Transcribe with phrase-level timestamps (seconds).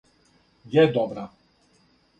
[0.77, 1.27] је добра